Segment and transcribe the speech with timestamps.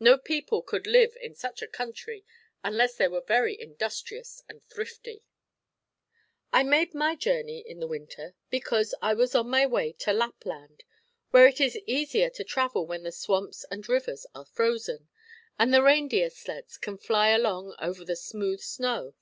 [0.00, 2.24] No people could live in such a country
[2.64, 5.22] unless they were very industrious and thrifty.
[6.52, 10.82] I made my journey in the winter, because I was on my way to Lapland,
[11.30, 15.08] where it is easier to travel when the swamps and rivers are frozen,
[15.56, 19.14] and the reindeer sleds can fly along over the smooth snow.